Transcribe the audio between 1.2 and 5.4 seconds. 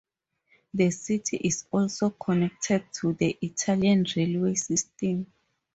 is also connected to the Italian railway system.